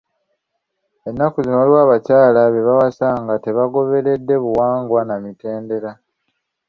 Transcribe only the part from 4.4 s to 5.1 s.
buwangwa